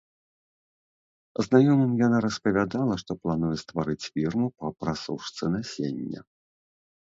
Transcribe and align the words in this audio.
Знаёмым 1.47 1.91
яна 2.07 2.17
распавядала, 2.27 2.97
што 3.03 3.11
плануе 3.27 3.55
стварыць 3.67 4.01
фірму 4.13 4.47
па 4.59 4.67
прасушцы 4.81 5.43
насення. 5.57 6.21